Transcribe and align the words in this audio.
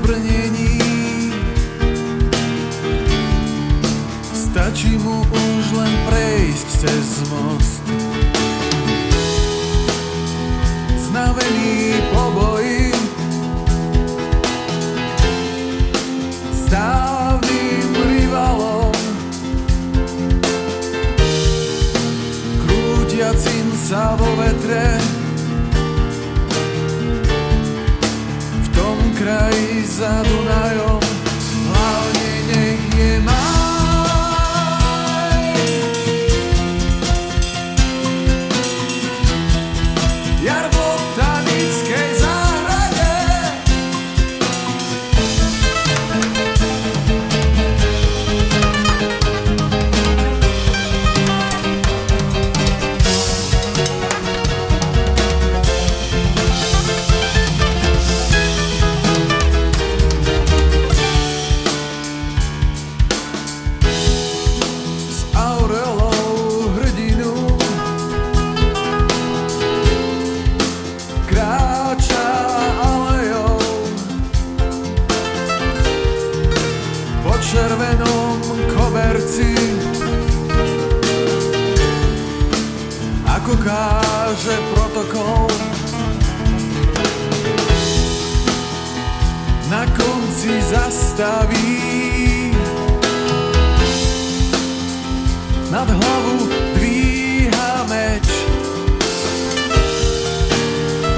brnení. 0.00 0.80
Stačí 4.32 4.98
mu 4.98 5.22
už 5.22 5.64
len 5.76 5.94
prejsť 6.08 6.68
cez 6.82 7.08
most. 7.30 7.84
Znavený 11.10 12.00
poboji 12.10 12.94
s 16.50 16.60
dávnym 16.70 17.90
rivalom 17.94 18.94
krútiacim 22.62 23.66
sa 23.74 24.14
vo 24.14 24.28
vetre 24.38 25.19
za 30.00 30.22
Dunają 30.22 30.89
zastaví 91.10 92.54
nad 95.70 95.90
hlavu 95.90 96.48
dvíha 96.74 97.84
meč. 97.88 98.28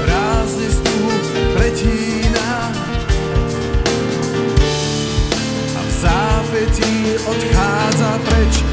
Rázne 0.05 0.69
stuhu 0.71 1.11
pretína 1.53 2.71
a 5.77 5.81
v 5.81 5.91
zápätí 6.01 7.13
odchádza 7.25 8.19
preč. 8.25 8.72